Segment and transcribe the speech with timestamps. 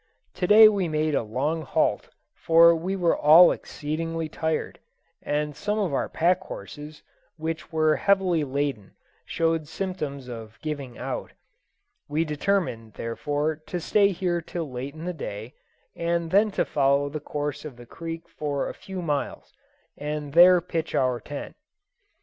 [0.33, 4.79] To day we made a long halt, for we were all exceedingly tired,
[5.21, 7.03] and some of our pack horses,
[7.37, 8.95] which were heavily laden,
[9.25, 11.33] showed symptoms of "giving out."
[12.09, 15.53] We determined, therefore, to stay here till late in the day,
[15.95, 19.53] and then to follow the course of the creek for a few miles,
[19.95, 21.55] and there pitch our tent.